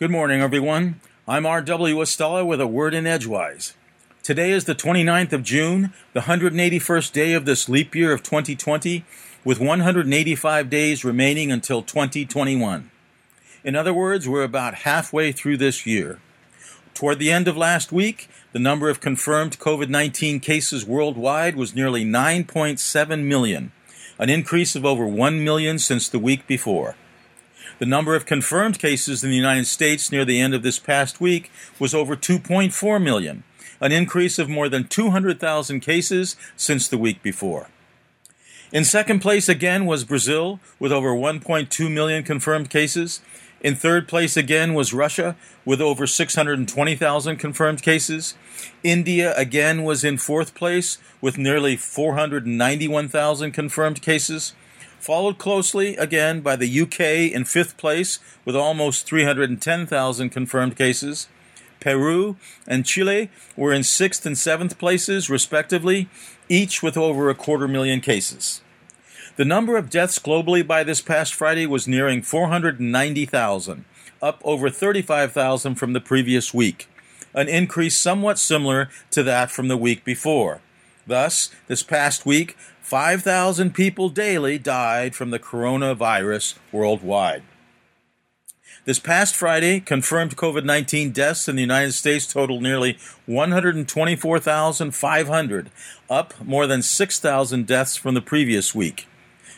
Good 0.00 0.10
morning, 0.10 0.40
everyone. 0.40 0.98
I'm 1.28 1.44
R.W. 1.44 1.96
Estela 1.96 2.46
with 2.46 2.58
a 2.58 2.66
word 2.66 2.94
in 2.94 3.06
Edgewise. 3.06 3.74
Today 4.22 4.50
is 4.50 4.64
the 4.64 4.74
29th 4.74 5.34
of 5.34 5.42
June, 5.42 5.92
the 6.14 6.20
181st 6.20 7.12
day 7.12 7.34
of 7.34 7.44
this 7.44 7.68
leap 7.68 7.94
year 7.94 8.10
of 8.14 8.22
2020, 8.22 9.04
with 9.44 9.60
185 9.60 10.70
days 10.70 11.04
remaining 11.04 11.52
until 11.52 11.82
2021. 11.82 12.90
In 13.62 13.76
other 13.76 13.92
words, 13.92 14.26
we're 14.26 14.42
about 14.42 14.86
halfway 14.86 15.32
through 15.32 15.58
this 15.58 15.84
year. 15.84 16.18
Toward 16.94 17.18
the 17.18 17.30
end 17.30 17.46
of 17.46 17.58
last 17.58 17.92
week, 17.92 18.30
the 18.54 18.58
number 18.58 18.88
of 18.88 19.02
confirmed 19.02 19.58
COVID 19.58 19.90
19 19.90 20.40
cases 20.40 20.86
worldwide 20.86 21.56
was 21.56 21.74
nearly 21.74 22.06
9.7 22.06 23.24
million, 23.24 23.70
an 24.18 24.30
increase 24.30 24.74
of 24.74 24.86
over 24.86 25.06
1 25.06 25.44
million 25.44 25.78
since 25.78 26.08
the 26.08 26.18
week 26.18 26.46
before. 26.46 26.96
The 27.78 27.86
number 27.86 28.14
of 28.14 28.26
confirmed 28.26 28.78
cases 28.78 29.22
in 29.24 29.30
the 29.30 29.36
United 29.36 29.66
States 29.66 30.10
near 30.10 30.24
the 30.24 30.40
end 30.40 30.54
of 30.54 30.62
this 30.62 30.78
past 30.78 31.20
week 31.20 31.50
was 31.78 31.94
over 31.94 32.16
2.4 32.16 33.02
million, 33.02 33.44
an 33.80 33.92
increase 33.92 34.38
of 34.38 34.48
more 34.48 34.68
than 34.68 34.86
200,000 34.86 35.80
cases 35.80 36.36
since 36.56 36.88
the 36.88 36.98
week 36.98 37.22
before. 37.22 37.68
In 38.72 38.84
second 38.84 39.20
place 39.20 39.48
again 39.48 39.84
was 39.86 40.04
Brazil, 40.04 40.60
with 40.78 40.92
over 40.92 41.10
1.2 41.10 41.92
million 41.92 42.22
confirmed 42.22 42.70
cases. 42.70 43.20
In 43.60 43.74
third 43.74 44.06
place 44.06 44.36
again 44.36 44.74
was 44.74 44.94
Russia, 44.94 45.36
with 45.64 45.80
over 45.80 46.06
620,000 46.06 47.36
confirmed 47.36 47.82
cases. 47.82 48.34
India 48.82 49.34
again 49.36 49.82
was 49.82 50.04
in 50.04 50.18
fourth 50.18 50.54
place, 50.54 50.98
with 51.20 51.36
nearly 51.36 51.76
491,000 51.76 53.52
confirmed 53.52 54.00
cases 54.02 54.54
followed 55.00 55.38
closely 55.38 55.96
again 55.96 56.40
by 56.40 56.54
the 56.56 56.80
UK 56.82 57.32
in 57.32 57.44
fifth 57.44 57.76
place 57.76 58.18
with 58.44 58.54
almost 58.54 59.06
310,000 59.06 60.30
confirmed 60.30 60.76
cases. 60.76 61.26
Peru 61.80 62.36
and 62.66 62.84
Chile 62.84 63.30
were 63.56 63.72
in 63.72 63.82
sixth 63.82 64.26
and 64.26 64.36
seventh 64.36 64.78
places, 64.78 65.30
respectively, 65.30 66.08
each 66.48 66.82
with 66.82 66.96
over 66.96 67.30
a 67.30 67.34
quarter 67.34 67.66
million 67.66 68.00
cases. 68.00 68.60
The 69.36 69.44
number 69.46 69.78
of 69.78 69.88
deaths 69.88 70.18
globally 70.18 70.66
by 70.66 70.84
this 70.84 71.00
past 71.00 71.32
Friday 71.32 71.66
was 71.66 71.88
nearing 71.88 72.20
490,000, 72.20 73.84
up 74.20 74.40
over 74.44 74.68
35,000 74.68 75.76
from 75.76 75.94
the 75.94 76.00
previous 76.00 76.52
week, 76.52 76.88
an 77.32 77.48
increase 77.48 77.98
somewhat 77.98 78.38
similar 78.38 78.90
to 79.12 79.22
that 79.22 79.50
from 79.50 79.68
the 79.68 79.78
week 79.78 80.04
before. 80.04 80.60
Thus, 81.06 81.50
this 81.68 81.82
past 81.82 82.26
week, 82.26 82.56
5,000 82.90 83.72
people 83.72 84.08
daily 84.08 84.58
died 84.58 85.14
from 85.14 85.30
the 85.30 85.38
coronavirus 85.38 86.58
worldwide. 86.72 87.44
This 88.84 88.98
past 88.98 89.36
Friday, 89.36 89.78
confirmed 89.78 90.36
COVID 90.36 90.64
19 90.64 91.12
deaths 91.12 91.46
in 91.46 91.54
the 91.54 91.62
United 91.62 91.92
States 91.92 92.26
totaled 92.26 92.64
nearly 92.64 92.98
124,500, 93.26 95.70
up 96.10 96.34
more 96.44 96.66
than 96.66 96.82
6,000 96.82 97.64
deaths 97.64 97.94
from 97.94 98.16
the 98.16 98.20
previous 98.20 98.74
week. 98.74 99.06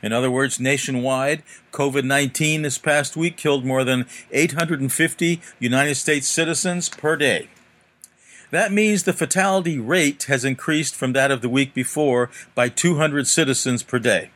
In 0.00 0.12
other 0.12 0.30
words, 0.30 0.60
nationwide, 0.60 1.42
COVID 1.72 2.04
19 2.04 2.62
this 2.62 2.78
past 2.78 3.16
week 3.16 3.36
killed 3.36 3.64
more 3.64 3.82
than 3.82 4.06
850 4.30 5.40
United 5.58 5.96
States 5.96 6.28
citizens 6.28 6.88
per 6.88 7.16
day. 7.16 7.48
That 8.56 8.72
means 8.72 9.02
the 9.02 9.12
fatality 9.12 9.78
rate 9.78 10.22
has 10.28 10.42
increased 10.42 10.94
from 10.94 11.12
that 11.12 11.30
of 11.30 11.42
the 11.42 11.48
week 11.50 11.74
before 11.74 12.30
by 12.54 12.70
200 12.70 13.26
citizens 13.26 13.82
per 13.82 13.98
day. 13.98 14.30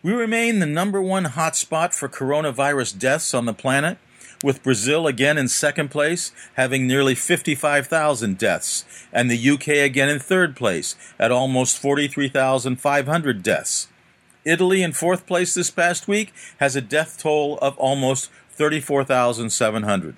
We 0.00 0.12
remain 0.12 0.60
the 0.60 0.66
number 0.66 1.02
one 1.02 1.24
hotspot 1.24 1.92
for 1.92 2.08
coronavirus 2.08 2.96
deaths 3.00 3.34
on 3.34 3.46
the 3.46 3.52
planet, 3.52 3.98
with 4.44 4.62
Brazil 4.62 5.08
again 5.08 5.38
in 5.38 5.48
second 5.48 5.90
place, 5.90 6.30
having 6.54 6.86
nearly 6.86 7.16
55,000 7.16 8.38
deaths, 8.38 8.84
and 9.12 9.28
the 9.28 9.50
UK 9.50 9.84
again 9.84 10.08
in 10.08 10.20
third 10.20 10.54
place, 10.54 10.94
at 11.18 11.32
almost 11.32 11.78
43,500 11.78 13.42
deaths. 13.42 13.88
Italy 14.44 14.84
in 14.84 14.92
fourth 14.92 15.26
place 15.26 15.52
this 15.52 15.72
past 15.72 16.06
week 16.06 16.32
has 16.58 16.76
a 16.76 16.80
death 16.80 17.18
toll 17.18 17.58
of 17.58 17.76
almost 17.76 18.30
34,700. 18.52 20.14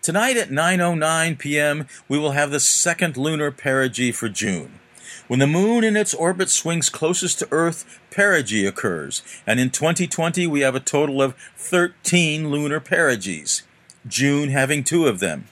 Tonight 0.00 0.36
at 0.36 0.48
9:09 0.48 1.38
p.m., 1.38 1.86
we 2.08 2.18
will 2.18 2.30
have 2.30 2.50
the 2.50 2.60
second 2.60 3.16
lunar 3.16 3.50
perigee 3.50 4.14
for 4.14 4.28
June. 4.28 4.78
When 5.26 5.40
the 5.40 5.46
moon 5.46 5.84
in 5.84 5.96
its 5.96 6.14
orbit 6.14 6.48
swings 6.48 6.88
closest 6.88 7.40
to 7.40 7.48
Earth, 7.50 8.00
perigee 8.10 8.66
occurs, 8.66 9.22
and 9.46 9.58
in 9.60 9.70
2020 9.70 10.46
we 10.46 10.60
have 10.60 10.74
a 10.74 10.80
total 10.80 11.20
of 11.20 11.34
13 11.56 12.50
lunar 12.50 12.80
perigees, 12.80 13.62
June 14.06 14.50
having 14.50 14.84
two 14.84 15.06
of 15.06 15.18
them. 15.18 15.48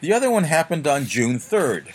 The 0.00 0.12
other 0.12 0.30
one 0.30 0.44
happened 0.44 0.86
on 0.86 1.06
June 1.06 1.38
3rd. 1.38 1.94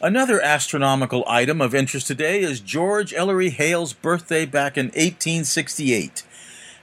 Another 0.00 0.40
astronomical 0.40 1.24
item 1.26 1.60
of 1.60 1.74
interest 1.74 2.06
today 2.06 2.40
is 2.40 2.60
George 2.60 3.14
Ellery 3.14 3.50
Hale's 3.50 3.92
birthday 3.92 4.44
back 4.44 4.76
in 4.76 4.86
1868. 4.86 6.24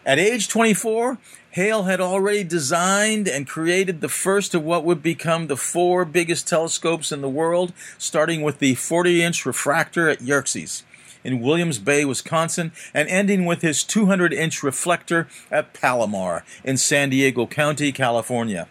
At 0.06 0.18
age 0.18 0.48
24, 0.48 1.20
Hale 1.52 1.84
had 1.84 2.00
already 2.00 2.46
designed 2.46 3.28
and 3.28 3.46
created 3.46 4.00
the 4.00 4.08
first 4.08 4.56
of 4.56 4.64
what 4.64 4.86
would 4.86 5.04
become 5.04 5.48
the 5.48 5.58
four 5.58 6.06
biggest 6.06 6.48
telescopes 6.48 7.12
in 7.12 7.20
the 7.20 7.30
world, 7.30 7.74
starting 7.98 8.42
with 8.42 8.60
the 8.60 8.76
40 8.76 9.22
inch 9.22 9.46
refractor 9.46 10.08
at 10.08 10.22
Yerkes 10.22 10.84
in 11.26 11.42
Williams 11.42 11.78
Bay, 11.78 12.06
Wisconsin, 12.06 12.72
and 12.94 13.10
ending 13.10 13.46
with 13.46 13.62
his 13.62 13.84
200 13.84 14.32
inch 14.32 14.64
reflector 14.64 15.28
at 15.52 15.74
Palomar 15.74 16.46
in 16.64 16.78
San 16.78 17.10
Diego 17.10 17.46
County, 17.46 17.92
California. 17.92 18.70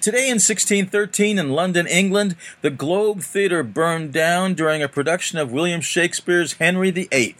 Today 0.00 0.26
in 0.26 0.36
1613 0.36 1.36
in 1.40 1.50
London, 1.50 1.88
England, 1.88 2.36
the 2.62 2.70
Globe 2.70 3.22
Theatre 3.22 3.64
burned 3.64 4.12
down 4.12 4.54
during 4.54 4.84
a 4.84 4.88
production 4.88 5.38
of 5.38 5.50
William 5.50 5.80
Shakespeare's 5.80 6.54
Henry 6.54 6.92
VIII. 6.92 7.34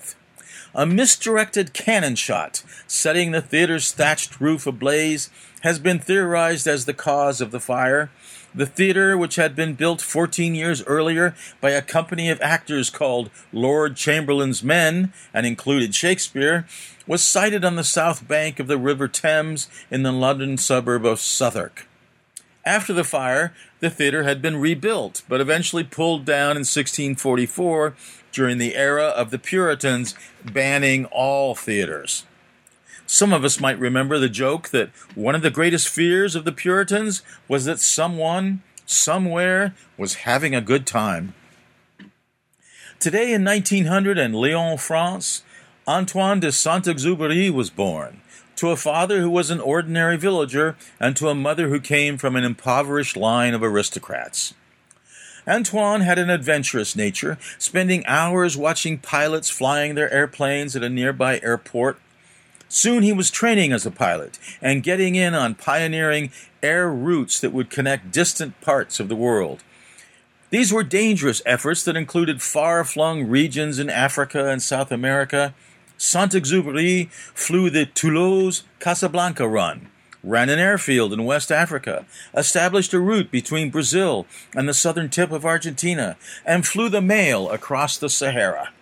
A 0.74 0.84
misdirected 0.84 1.72
cannon 1.72 2.14
shot 2.14 2.62
setting 2.86 3.30
the 3.30 3.40
theater's 3.40 3.90
thatched 3.90 4.38
roof 4.40 4.66
ablaze 4.66 5.30
has 5.62 5.78
been 5.78 5.98
theorized 5.98 6.66
as 6.66 6.84
the 6.84 6.94
cause 6.94 7.40
of 7.40 7.50
the 7.50 7.60
fire. 7.60 8.10
The 8.54 8.66
theater, 8.66 9.16
which 9.16 9.36
had 9.36 9.56
been 9.56 9.74
built 9.74 10.00
14 10.00 10.54
years 10.54 10.84
earlier 10.84 11.34
by 11.60 11.70
a 11.70 11.82
company 11.82 12.28
of 12.28 12.40
actors 12.40 12.90
called 12.90 13.30
Lord 13.52 13.96
Chamberlain's 13.96 14.62
Men 14.62 15.12
and 15.32 15.46
included 15.46 15.94
Shakespeare, 15.94 16.66
was 17.06 17.24
sited 17.24 17.64
on 17.64 17.76
the 17.76 17.84
south 17.84 18.28
bank 18.28 18.60
of 18.60 18.66
the 18.66 18.78
River 18.78 19.08
Thames 19.08 19.68
in 19.90 20.02
the 20.02 20.12
London 20.12 20.58
suburb 20.58 21.06
of 21.06 21.20
Southwark. 21.20 21.86
After 22.68 22.92
the 22.92 23.02
fire, 23.02 23.54
the 23.80 23.88
theater 23.88 24.24
had 24.24 24.42
been 24.42 24.58
rebuilt, 24.58 25.22
but 25.26 25.40
eventually 25.40 25.84
pulled 25.84 26.26
down 26.26 26.50
in 26.50 26.66
1644 26.68 27.94
during 28.30 28.58
the 28.58 28.76
era 28.76 29.06
of 29.06 29.30
the 29.30 29.38
Puritans 29.38 30.14
banning 30.44 31.06
all 31.06 31.54
theaters. 31.54 32.26
Some 33.06 33.32
of 33.32 33.42
us 33.42 33.58
might 33.58 33.78
remember 33.78 34.18
the 34.18 34.28
joke 34.28 34.68
that 34.68 34.90
one 35.14 35.34
of 35.34 35.40
the 35.40 35.50
greatest 35.50 35.88
fears 35.88 36.34
of 36.34 36.44
the 36.44 36.52
Puritans 36.52 37.22
was 37.48 37.64
that 37.64 37.80
someone, 37.80 38.62
somewhere, 38.84 39.74
was 39.96 40.26
having 40.26 40.54
a 40.54 40.60
good 40.60 40.86
time. 40.86 41.32
Today 43.00 43.32
in 43.32 43.44
1900 43.44 44.18
in 44.18 44.34
Lyon, 44.34 44.76
France, 44.76 45.42
Antoine 45.86 46.40
de 46.40 46.52
Saint 46.52 46.84
Exupéry 46.84 47.50
was 47.50 47.70
born, 47.70 48.20
to 48.58 48.70
a 48.70 48.76
father 48.76 49.20
who 49.20 49.30
was 49.30 49.50
an 49.50 49.60
ordinary 49.60 50.16
villager 50.16 50.76
and 50.98 51.16
to 51.16 51.28
a 51.28 51.34
mother 51.34 51.68
who 51.68 51.80
came 51.80 52.18
from 52.18 52.34
an 52.34 52.42
impoverished 52.42 53.16
line 53.16 53.54
of 53.54 53.62
aristocrats. 53.62 54.52
Antoine 55.46 56.00
had 56.00 56.18
an 56.18 56.28
adventurous 56.28 56.96
nature, 56.96 57.38
spending 57.56 58.04
hours 58.06 58.56
watching 58.56 58.98
pilots 58.98 59.48
flying 59.48 59.94
their 59.94 60.12
airplanes 60.12 60.74
at 60.74 60.82
a 60.82 60.90
nearby 60.90 61.40
airport. 61.40 62.00
Soon 62.68 63.04
he 63.04 63.12
was 63.12 63.30
training 63.30 63.72
as 63.72 63.86
a 63.86 63.90
pilot 63.92 64.38
and 64.60 64.82
getting 64.82 65.14
in 65.14 65.34
on 65.34 65.54
pioneering 65.54 66.30
air 66.60 66.90
routes 66.90 67.40
that 67.40 67.52
would 67.52 67.70
connect 67.70 68.10
distant 68.10 68.60
parts 68.60 68.98
of 68.98 69.08
the 69.08 69.16
world. 69.16 69.62
These 70.50 70.72
were 70.72 70.82
dangerous 70.82 71.42
efforts 71.46 71.84
that 71.84 71.96
included 71.96 72.42
far 72.42 72.82
flung 72.82 73.28
regions 73.28 73.78
in 73.78 73.88
Africa 73.88 74.48
and 74.48 74.60
South 74.60 74.90
America. 74.90 75.54
Saint 76.00 76.30
Exupéry 76.30 77.10
flew 77.10 77.70
the 77.70 77.84
Toulouse 77.84 78.62
Casablanca 78.78 79.48
run, 79.48 79.90
ran 80.22 80.48
an 80.48 80.60
airfield 80.60 81.12
in 81.12 81.24
West 81.24 81.50
Africa, 81.50 82.06
established 82.32 82.94
a 82.94 83.00
route 83.00 83.32
between 83.32 83.70
Brazil 83.70 84.24
and 84.54 84.68
the 84.68 84.74
southern 84.74 85.10
tip 85.10 85.32
of 85.32 85.44
Argentina, 85.44 86.16
and 86.46 86.64
flew 86.64 86.88
the 86.88 87.00
mail 87.00 87.50
across 87.50 87.98
the 87.98 88.08
Sahara. 88.08 88.72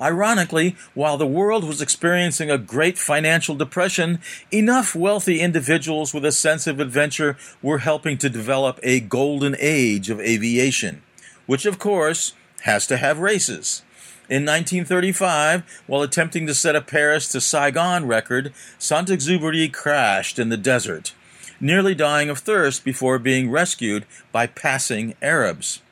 Ironically, 0.00 0.74
while 0.94 1.16
the 1.16 1.26
world 1.26 1.62
was 1.62 1.80
experiencing 1.80 2.50
a 2.50 2.58
great 2.58 2.98
financial 2.98 3.54
depression, 3.54 4.18
enough 4.50 4.96
wealthy 4.96 5.40
individuals 5.40 6.12
with 6.12 6.24
a 6.24 6.32
sense 6.32 6.66
of 6.66 6.80
adventure 6.80 7.36
were 7.62 7.78
helping 7.78 8.18
to 8.18 8.28
develop 8.28 8.80
a 8.82 8.98
golden 8.98 9.54
age 9.60 10.10
of 10.10 10.18
aviation, 10.18 11.02
which 11.46 11.64
of 11.64 11.78
course 11.78 12.32
has 12.62 12.88
to 12.88 12.96
have 12.96 13.20
races. 13.20 13.82
In 14.30 14.44
1935, 14.44 15.82
while 15.88 16.02
attempting 16.02 16.46
to 16.46 16.54
set 16.54 16.76
a 16.76 16.80
Paris 16.80 17.26
to 17.32 17.40
Saigon 17.40 18.06
record, 18.06 18.52
Saint-Exupéry 18.78 19.72
crashed 19.72 20.38
in 20.38 20.50
the 20.50 20.56
desert, 20.56 21.14
nearly 21.60 21.96
dying 21.96 22.30
of 22.30 22.38
thirst 22.38 22.84
before 22.84 23.18
being 23.18 23.50
rescued 23.50 24.06
by 24.30 24.46
passing 24.46 25.16
Arabs. 25.20 25.82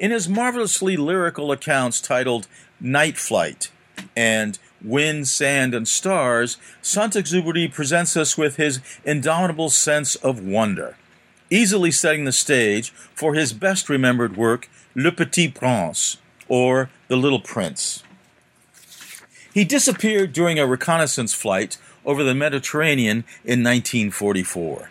In 0.00 0.10
his 0.10 0.28
marvelously 0.28 0.96
lyrical 0.96 1.52
accounts 1.52 2.00
titled 2.00 2.48
Night 2.80 3.16
Flight 3.16 3.70
and 4.16 4.58
Wind, 4.82 5.28
Sand, 5.28 5.76
and 5.76 5.86
Stars, 5.86 6.56
Saint-Exupéry 6.82 7.72
presents 7.72 8.16
us 8.16 8.36
with 8.36 8.56
his 8.56 8.80
indomitable 9.04 9.70
sense 9.70 10.16
of 10.16 10.44
wonder, 10.44 10.96
easily 11.50 11.92
setting 11.92 12.24
the 12.24 12.32
stage 12.32 12.90
for 13.14 13.34
his 13.34 13.52
best 13.52 13.88
remembered 13.88 14.36
work, 14.36 14.68
Le 14.96 15.12
Petit 15.12 15.46
Prince, 15.46 16.16
or 16.48 16.90
The 17.06 17.16
Little 17.16 17.40
Prince. 17.40 18.02
He 19.52 19.64
disappeared 19.64 20.32
during 20.32 20.58
a 20.58 20.66
reconnaissance 20.66 21.34
flight 21.34 21.76
over 22.04 22.24
the 22.24 22.34
Mediterranean 22.34 23.18
in 23.44 23.62
1944. 23.62 24.90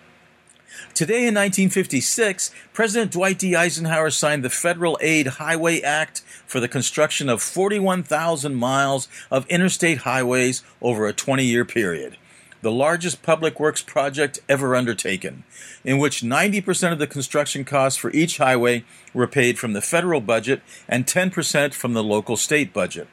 Today 0.94 1.26
in 1.28 1.34
1956, 1.34 2.52
President 2.72 3.12
Dwight 3.12 3.40
D. 3.40 3.56
Eisenhower 3.56 4.12
signed 4.12 4.44
the 4.44 4.50
Federal 4.52 4.98
Aid 5.02 5.26
Highway 5.26 5.82
Act 5.82 6.20
for 6.46 6.60
the 6.60 6.68
construction 6.68 7.30
of 7.30 7.42
41,000 7.42 8.54
miles 8.54 9.08
of 9.32 9.48
interstate 9.48 10.00
highways 10.00 10.64
over 10.84 11.08
a 11.08 11.14
20 11.14 11.44
year 11.44 11.66
period, 11.66 12.18
the 12.64 12.72
largest 12.72 13.22
public 13.22 13.60
works 13.60 13.82
project 13.82 14.40
ever 14.50 14.76
undertaken, 14.76 15.44
in 15.84 16.00
which 16.00 16.22
90% 16.22 16.92
of 16.92 17.00
the 17.00 17.06
construction 17.06 17.64
costs 17.64 18.00
for 18.00 18.12
each 18.12 18.40
highway 18.40 18.84
were 19.14 19.28
paid 19.28 19.60
from 19.60 19.74
the 19.74 19.82
federal 19.82 20.22
budget 20.22 20.62
and 20.88 21.06
10% 21.06 21.74
from 21.74 21.94
the 21.94 22.04
local 22.04 22.36
state 22.36 22.74
budget. 22.74 23.08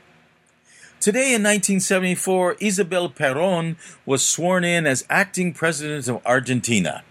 Today 0.98 1.34
in 1.34 1.42
1974, 1.42 2.56
Isabel 2.60 3.10
Perón 3.10 3.76
was 4.06 4.26
sworn 4.26 4.64
in 4.64 4.86
as 4.86 5.04
acting 5.10 5.52
president 5.52 6.08
of 6.08 6.24
Argentina 6.24 7.02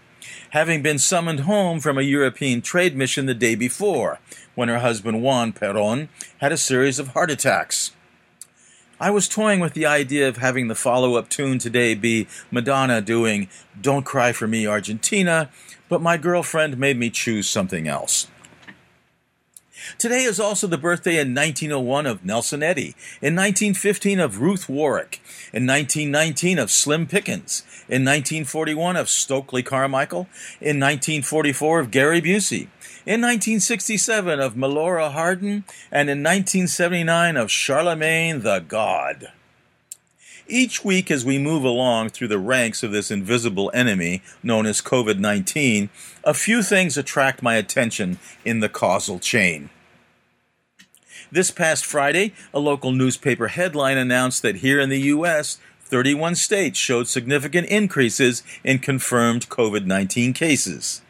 having 0.50 0.82
been 0.82 0.98
summoned 0.98 1.40
home 1.40 1.80
from 1.80 1.98
a 1.98 2.02
European 2.02 2.60
trade 2.60 2.96
mission 2.96 3.26
the 3.26 3.34
day 3.34 3.54
before, 3.54 4.18
when 4.54 4.68
her 4.68 4.80
husband 4.80 5.22
Juan 5.22 5.52
Perón 5.52 6.08
had 6.38 6.52
a 6.52 6.56
series 6.56 6.98
of 6.98 7.08
heart 7.08 7.30
attacks. 7.30 7.92
I 9.02 9.10
was 9.10 9.28
toying 9.28 9.60
with 9.60 9.72
the 9.72 9.86
idea 9.86 10.28
of 10.28 10.36
having 10.36 10.68
the 10.68 10.74
follow 10.74 11.14
up 11.14 11.30
tune 11.30 11.58
today 11.58 11.94
be 11.94 12.28
Madonna 12.50 13.00
doing 13.00 13.48
Don't 13.80 14.04
Cry 14.04 14.32
for 14.32 14.46
Me, 14.46 14.66
Argentina, 14.66 15.48
but 15.88 16.02
my 16.02 16.18
girlfriend 16.18 16.76
made 16.76 16.98
me 16.98 17.08
choose 17.08 17.48
something 17.48 17.88
else. 17.88 18.26
Today 19.96 20.24
is 20.24 20.38
also 20.38 20.66
the 20.66 20.76
birthday 20.76 21.18
in 21.18 21.34
1901 21.34 22.04
of 22.04 22.26
Nelson 22.26 22.62
Eddy, 22.62 22.94
in 23.22 23.34
1915 23.34 24.20
of 24.20 24.42
Ruth 24.42 24.68
Warrick, 24.68 25.22
in 25.54 25.66
1919 25.66 26.58
of 26.58 26.70
Slim 26.70 27.06
Pickens, 27.06 27.62
in 27.88 28.04
1941 28.04 28.96
of 28.96 29.08
Stokely 29.08 29.62
Carmichael, 29.62 30.28
in 30.60 30.78
1944 30.78 31.80
of 31.80 31.90
Gary 31.90 32.20
Busey, 32.20 32.68
in 33.10 33.22
1967 33.22 34.38
of 34.38 34.54
Melora 34.54 35.10
Hardin, 35.10 35.64
and 35.90 36.08
in 36.08 36.22
1979 36.22 37.36
of 37.36 37.50
Charlemagne 37.50 38.42
the 38.42 38.60
God. 38.60 39.32
Each 40.46 40.84
week, 40.84 41.10
as 41.10 41.24
we 41.24 41.36
move 41.36 41.64
along 41.64 42.10
through 42.10 42.28
the 42.28 42.38
ranks 42.38 42.84
of 42.84 42.92
this 42.92 43.10
invisible 43.10 43.68
enemy 43.74 44.22
known 44.44 44.64
as 44.64 44.80
COVID 44.80 45.18
19, 45.18 45.90
a 46.22 46.32
few 46.32 46.62
things 46.62 46.96
attract 46.96 47.42
my 47.42 47.56
attention 47.56 48.20
in 48.44 48.60
the 48.60 48.68
causal 48.68 49.18
chain. 49.18 49.70
This 51.32 51.50
past 51.50 51.84
Friday, 51.84 52.32
a 52.54 52.60
local 52.60 52.92
newspaper 52.92 53.48
headline 53.48 53.98
announced 53.98 54.42
that 54.42 54.58
here 54.58 54.78
in 54.78 54.88
the 54.88 55.00
U.S., 55.00 55.58
31 55.80 56.36
states 56.36 56.78
showed 56.78 57.08
significant 57.08 57.66
increases 57.66 58.44
in 58.62 58.78
confirmed 58.78 59.48
COVID 59.48 59.84
19 59.84 60.32
cases. 60.32 61.02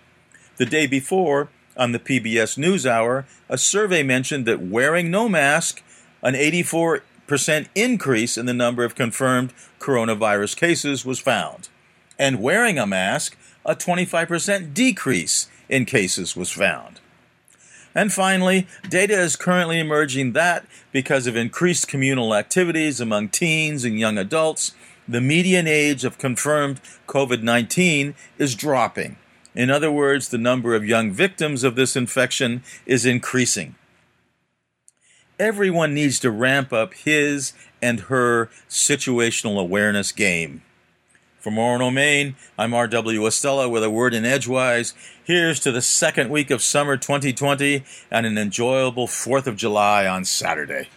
The 0.57 0.65
day 0.65 0.87
before, 0.87 1.51
on 1.77 1.93
the 1.93 1.99
PBS 1.99 2.59
NewsHour, 2.59 3.25
a 3.49 3.59
survey 3.59 4.03
mentioned 4.03 4.47
that 4.47 4.63
wearing 4.63 5.11
no 5.11 5.29
mask, 5.29 5.83
an 6.23 6.35
84 6.35 7.03
percent 7.27 7.69
increase 7.77 8.37
in 8.37 8.47
the 8.47 8.53
number 8.53 8.85
of 8.85 8.97
confirmed 8.97 9.53
coronavirus 9.79 10.57
cases 10.57 11.05
was 11.05 11.21
found. 11.21 11.69
And 12.19 12.43
wearing 12.43 12.77
a 12.77 12.89
mask, 12.89 13.39
a 13.65 13.77
25% 13.77 14.75
decrease 14.75 15.49
in 15.69 15.85
cases 15.85 16.35
was 16.35 16.51
found. 16.51 16.99
And 17.95 18.13
finally, 18.13 18.67
data 18.89 19.15
is 19.15 19.37
currently 19.37 19.79
emerging 19.79 20.33
that 20.33 20.67
because 20.93 21.27
of 21.27 21.37
increased 21.37 21.87
communal 21.87 22.35
activities 22.35 23.01
among 23.01 23.29
teens 23.29 23.85
and 23.85 23.99
young 23.99 24.19
adults, 24.19 24.75
the 25.09 25.21
median 25.21 25.67
age 25.67 26.05
of 26.05 26.19
confirmed 26.19 26.81
COVID 27.07 27.43
19 27.43 28.15
is 28.39 28.55
dropping. 28.55 29.17
In 29.55 29.71
other 29.71 29.91
words, 29.91 30.29
the 30.29 30.39
number 30.39 30.75
of 30.75 30.87
young 30.87 31.11
victims 31.11 31.65
of 31.65 31.75
this 31.75 31.97
infection 31.97 32.63
is 32.87 33.05
increasing 33.05 33.75
everyone 35.41 35.95
needs 35.95 36.21
to 36.21 36.31
ramp 36.31 36.71
up 36.71 36.93
his 36.93 37.55
and 37.81 38.01
her 38.01 38.51
situational 38.69 39.59
awareness 39.59 40.13
game. 40.13 40.63
From 41.39 41.55
Orono, 41.55 41.91
Maine, 41.91 42.37
I'm 42.59 42.75
R.W. 42.75 43.23
Estela 43.23 43.71
with 43.71 43.83
a 43.83 43.89
word 43.89 44.13
in 44.13 44.27
Edgewise. 44.27 44.93
Here's 45.25 45.59
to 45.61 45.73
the 45.73 45.81
second 45.81 46.29
week 46.29 46.51
of 46.51 46.61
summer 46.61 46.99
2020 46.99 47.83
and 48.11 48.27
an 48.27 48.37
enjoyable 48.37 49.07
4th 49.07 49.47
of 49.47 49.57
July 49.57 50.07
on 50.07 50.27
Saturday. 50.27 50.91